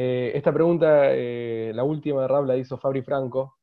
[0.00, 3.56] Eh, esta pregunta, eh, la última de Rab la hizo Fabri Franco,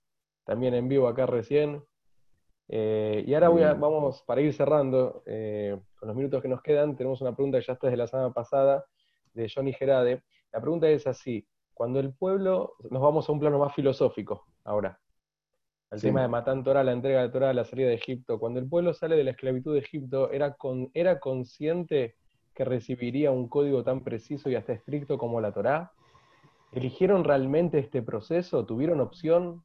[0.43, 1.81] también en vivo acá recién.
[2.67, 5.23] Eh, y ahora voy a- vamos, para ir cerrando,
[5.97, 8.33] con los minutos que nos quedan, tenemos una pregunta que ya está desde la semana
[8.33, 8.85] pasada,
[9.33, 10.23] de Johnny Gerade.
[10.51, 14.99] La pregunta es así, cuando el pueblo, nos vamos a un plano más filosófico ahora,
[15.91, 16.07] al Sí.
[16.07, 18.93] tema de Matán Torah, la entrega de Torah, la salida de Egipto, cuando el pueblo
[18.93, 22.15] sale de la esclavitud de Egipto, ¿era, con, ¿era consciente
[22.53, 25.93] que recibiría un código tan preciso y hasta estricto como la Torá?
[26.75, 28.65] ¿Eligieron realmente este proceso?
[28.65, 29.63] ¿Tuvieron opción?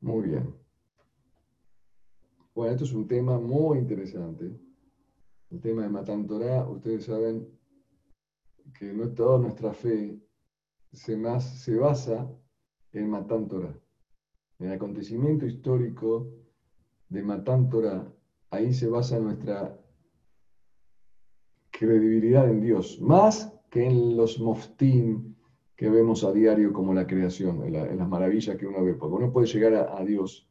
[0.00, 0.54] Muy bien.
[2.54, 4.56] Bueno, esto es un tema muy interesante.
[5.50, 7.48] El tema de Matan Torah, ustedes saben
[8.78, 10.16] que no toda nuestra fe
[10.92, 12.30] se, más, se basa
[12.92, 13.76] en Matan Torah.
[14.60, 16.30] En el acontecimiento histórico
[17.08, 18.14] de Matan Torah,
[18.50, 19.76] ahí se basa nuestra
[21.86, 25.34] credibilidad en Dios, más que en los moftim
[25.76, 28.94] que vemos a diario como la creación, en, la- en las maravillas que uno ve,
[28.94, 30.46] porque uno puede llegar a, Dios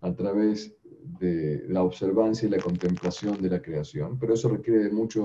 [0.00, 0.76] a través
[1.20, 5.20] de la observancia y la contemplación de la creación, pero eso requiere de mucha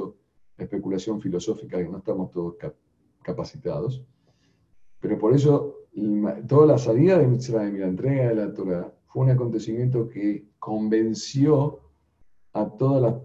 [0.58, 2.76] especulación filosófica y no estamos todos cap-
[3.22, 4.04] capacitados.
[5.02, 5.76] Pero por eso
[6.48, 10.45] toda la salida de Mitzrayim y la entrega de la Torah fue un acontecimiento que
[10.58, 11.80] convenció
[12.54, 13.16] a todas las,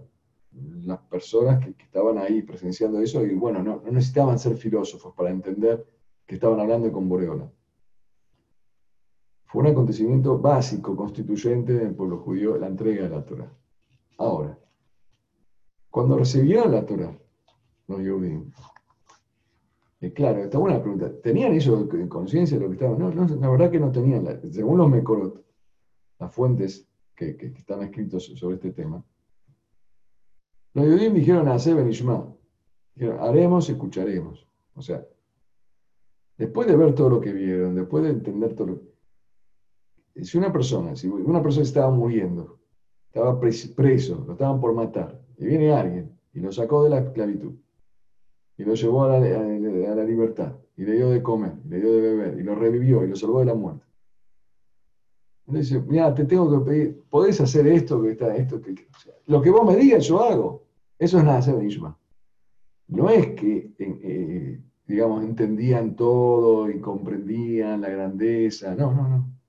[0.85, 5.85] las personas que, estaban ahí presenciando eso y bueno, no, necesitaban ser filósofos para entender
[6.25, 7.51] que estaban hablando con Boreola.
[9.45, 13.51] Fue un acontecimiento básico, constituyente del pueblo judío, la entrega de la Torah.
[14.17, 14.59] Ahora,
[15.89, 17.17] cuando recibieron la Torah,
[17.87, 18.43] los judíos,
[20.01, 22.99] y claro, está buena la pregunta, ¿tenían ellos conciencia de lo que estaban?
[22.99, 24.23] No, no, la verdad que no tenían.
[24.23, 25.43] La- según los Mekorot,
[26.19, 29.03] las fuentes que, que- que están escritos sobre este tema,
[30.79, 32.35] los judíos dijeron a Seben Ishma,
[32.95, 34.47] dijeron, haremos escucharemos.
[34.75, 35.05] O sea,
[36.37, 38.89] después de ver todo lo que vieron, después de entender todo lo
[40.23, 42.59] si una persona, si una persona estaba muriendo,
[43.07, 46.99] estaba pres- preso, lo estaban por matar, y viene alguien y lo sacó de la
[46.99, 47.53] esclavitud,
[48.57, 52.39] y lo llevó a la, libertad, y le dio de comer, le dio de beber,
[52.39, 53.85] y lo revivió, y lo salvó de la muerte.
[55.47, 58.87] Entonces dice, mira, te tengo que pedir, ¿podés hacer esto que está, esto que, que-?"
[59.25, 60.68] lo que vos me digas, yo hago.
[60.99, 61.97] Eso es de Ishma.
[62.89, 69.39] No es que, eh, digamos, entendían todo y comprendían la grandeza, no, no, no.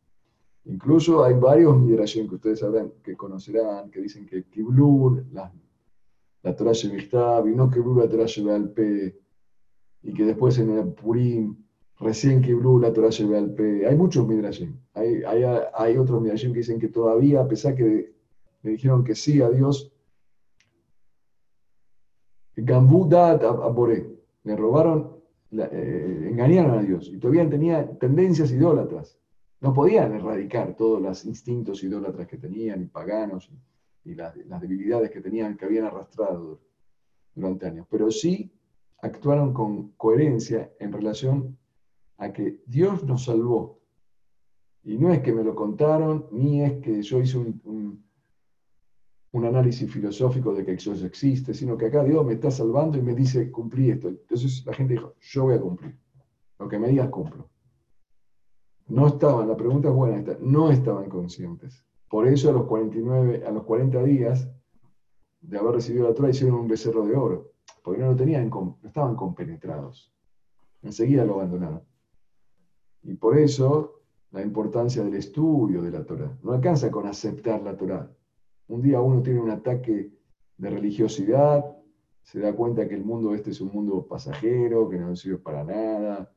[0.66, 5.52] Incluso hay varios midrashim que ustedes sabrán, que conocerán, que dicen que Kiblur, la,
[6.42, 9.18] la Torah Shemichtab, y no Kiblur la Torah Shebealpe,
[10.02, 11.56] y que después en el Purim,
[11.98, 13.88] recién Kiblur la Torah Shebealpe.
[13.88, 14.76] Hay muchos midrashim.
[14.94, 15.42] Hay, hay,
[15.74, 18.12] hay otros midrashim que dicen que todavía, a pesar que
[18.62, 19.92] le dijeron que sí a Dios,
[22.62, 24.06] Gambú Dat a, a Boré,
[24.44, 25.16] le robaron,
[25.52, 29.18] eh, engañaron a Dios, y todavía tenía tendencias idólatras.
[29.60, 33.50] No podían erradicar todos los instintos idólatras que tenían y paganos
[34.04, 36.60] y, las, debilidades que tenían, que habían arrastrado
[37.34, 38.50] durante años, pero sí
[39.02, 41.58] actuaron con coherencia en relación
[42.18, 43.80] a que Dios nos salvó.
[44.82, 47.60] Y no es que me lo contaron, ni es que yo hice un-
[49.32, 53.02] un análisis filosófico de que Dios existe, sino que acá Dios me está salvando y
[53.02, 54.08] me dice, cumplí esto.
[54.08, 55.96] Entonces la gente dijo, yo voy a cumplir.
[56.58, 57.48] Lo que me digas, cumplo
[58.90, 61.84] no estaban, la pregunta es buena no estaban conscientes.
[62.08, 64.50] Por eso a los 49, a los 40 días
[65.40, 67.52] de haber recibido la Torah hicieron un becerro de oro,
[67.82, 70.12] porque no lo tenían, no estaban compenetrados.
[70.82, 71.82] Enseguida lo abandonaron.
[73.02, 74.02] Y por eso
[74.32, 76.36] la importancia del estudio de la Torah.
[76.42, 78.10] No alcanza con aceptar la Torah.
[78.70, 80.12] Un día uno tiene un ataque
[80.56, 81.64] de religiosidad,
[82.22, 85.64] se da cuenta que el mundo este es un mundo pasajero, que no sirve para
[85.64, 86.32] nada,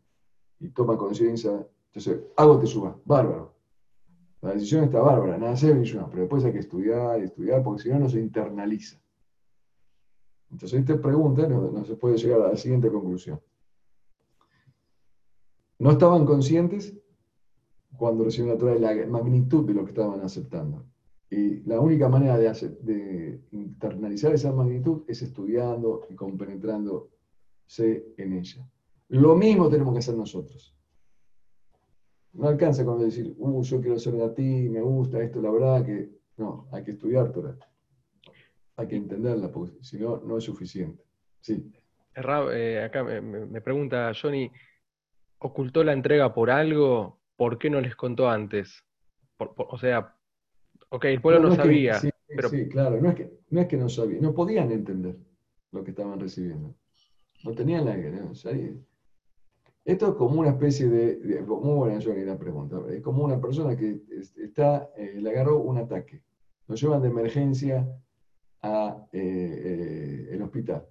[0.60, 1.64] y toma conciencia.
[1.92, 3.54] Entonces, hago te suba, bárbaro.
[4.42, 7.90] La decisión está bárbara, nada se pero después hay que estudiar y estudiar, porque si
[7.90, 9.00] no, no se internaliza.
[10.50, 13.40] Entonces, esta pregunta no, no se puede llegar a la siguiente conclusión.
[15.78, 16.98] No estaban conscientes
[17.96, 18.26] cuando
[18.58, 20.84] Torah de la magnitud de lo que estaban aceptando.
[21.34, 28.70] Y la única manera de, internalizar esa magnitud es estudiando y compenetrándose en ella.
[29.10, 30.78] Lo mismo tenemos que hacer nosotros.
[32.34, 35.84] No alcanza con decir, uh, yo quiero ser de ti, me gusta esto, la verdad
[35.84, 36.12] que.
[36.38, 37.58] No, hay que estudiar Torah.
[38.76, 41.04] Hay que entenderla, porque si no, no es suficiente.
[41.42, 41.72] Sí.
[42.14, 44.52] Rab, eh, acá me pregunta Johnny,
[45.40, 47.20] ¿ocultó la entrega por algo?
[47.36, 48.84] ¿Por qué no les contó antes?
[49.36, 50.13] Por- por- o sea,
[50.94, 53.62] ok, el pueblo no, es que- sabía, sí, pero sí, claro, no es, que, no
[53.62, 55.16] es que no sabían, no podían entender.
[55.72, 56.76] lo que estaban recibiendo.
[57.44, 58.32] No tenían la guerra.
[59.86, 64.02] Esto es como una especie de, muy buena la pregunta, es como una persona que
[64.38, 66.22] está, eh, le agarró un ataque,
[66.68, 67.86] lo llevan de emergencia
[68.62, 70.86] a eh, eh, el hospital.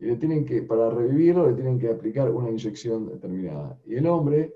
[0.00, 3.78] Y le tienen que, para revivirlo, le tienen que aplicar una inyección determinada.
[3.86, 4.54] Y el hombre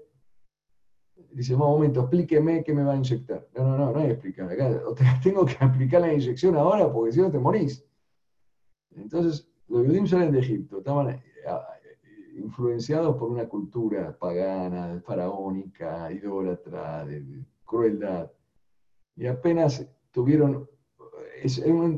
[1.32, 3.46] dice, un momento, explíqueme qué me va a inyectar.
[3.54, 4.50] No, no, no, no hay que explicar.
[4.50, 4.82] Acá,
[5.22, 7.84] tengo que aplicar la inyección ahora porque si no te morís.
[8.96, 11.20] Entonces, los judíos salen de Egipto, estaban eh,
[12.36, 18.30] influenciados por una cultura pagana, faraónica, idólatra, de, crueldad.
[19.16, 20.69] Y apenas tuvieron,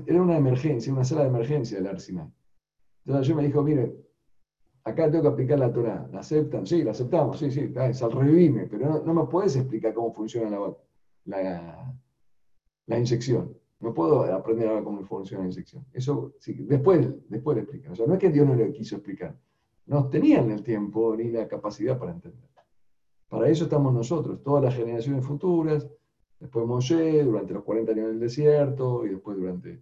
[0.06, 2.32] era una emergencia, una sala de emergencia del Arsenal.
[3.04, 3.94] Entonces yo me dijo, mire,
[4.84, 6.08] acá tengo que aplicar la Torah.
[6.12, 6.66] ¿La aceptan?
[6.66, 10.58] Sí, la aceptamos, sí, sí, es al revime, pero no, me puedes explicar cómo funciona
[11.24, 11.94] la,
[12.86, 13.56] la, inyección.
[13.80, 15.84] No puedo aprender ahora cómo funciona la inyección.
[15.92, 17.92] Eso después, después le explican.
[17.92, 19.36] O sea, no es que Dios no le quiso explicar.
[19.86, 22.50] No tenían el tiempo ni la capacidad para entender.
[23.28, 25.88] Para eso estamos nosotros, todas las generaciones futuras,
[26.40, 29.80] después Moshe, durante los 40 años del desierto, y después durante,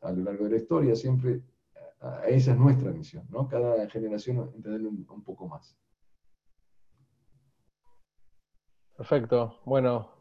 [0.00, 1.40] a lo largo de la historia, siempre
[2.26, 3.48] esa es nuestra misión, ¿no?
[3.48, 5.76] Cada generación entenderlo un, un poco más.
[8.96, 9.60] Perfecto.
[9.64, 10.13] Bueno,